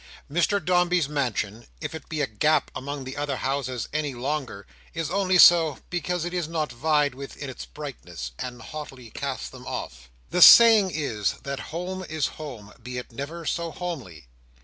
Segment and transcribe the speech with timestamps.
[0.27, 5.11] Mr Dombey's mansion, if it be a gap among the other houses any longer, is
[5.11, 9.11] only so because it is not to be vied with in its brightness, and haughtily
[9.11, 10.09] casts them off.
[10.31, 14.25] The saying is, that home is home, be it never so homely.